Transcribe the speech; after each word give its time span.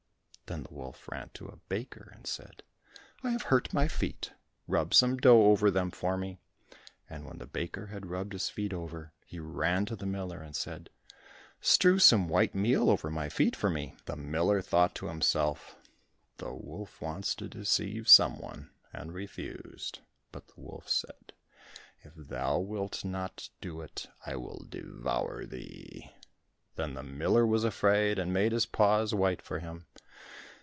Then 0.47 0.63
the 0.63 0.73
wolf 0.73 1.07
ran 1.07 1.29
to 1.35 1.47
a 1.47 1.55
baker 1.69 2.11
and 2.13 2.27
said, 2.27 2.61
"I 3.23 3.29
have 3.29 3.43
hurt 3.43 3.73
my 3.73 3.87
feet, 3.87 4.33
rub 4.67 4.93
some 4.93 5.15
dough 5.15 5.43
over 5.43 5.71
them 5.71 5.91
for 5.91 6.17
me." 6.17 6.39
And 7.09 7.23
when 7.25 7.37
the 7.37 7.45
baker 7.47 7.85
had 7.85 8.07
rubbed 8.09 8.33
his 8.33 8.49
feet 8.49 8.73
over, 8.73 9.13
he 9.25 9.39
ran 9.39 9.85
to 9.85 9.95
the 9.95 10.05
miller 10.05 10.41
and 10.41 10.53
said, 10.53 10.89
"Strew 11.61 11.99
some 11.99 12.27
white 12.27 12.53
meal 12.53 12.89
over 12.89 13.09
my 13.09 13.29
feet 13.29 13.55
for 13.55 13.69
me." 13.69 13.95
The 14.07 14.17
miller 14.17 14.61
thought 14.61 14.93
to 14.95 15.07
himself, 15.07 15.77
"The 16.35 16.53
wolf 16.53 16.99
wants 16.99 17.33
to 17.35 17.47
deceive 17.47 18.09
someone," 18.09 18.71
and 18.91 19.13
refused; 19.13 19.99
but 20.33 20.47
the 20.47 20.59
wolf 20.59 20.89
said, 20.89 21.31
"If 22.03 22.11
thou 22.17 22.59
wilt 22.59 23.05
not 23.05 23.47
do 23.61 23.79
it, 23.79 24.07
I 24.25 24.35
will 24.35 24.65
devour 24.67 25.45
thee." 25.45 26.11
Then 26.75 26.93
the 26.93 27.03
miller 27.03 27.47
was 27.47 27.63
afraid, 27.63 28.19
and 28.19 28.33
made 28.33 28.51
his 28.51 28.65
paws 28.65 29.13
white 29.15 29.41
for 29.41 29.59
him. 29.59 29.85